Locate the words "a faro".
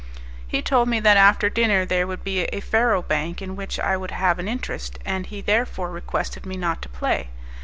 2.45-3.03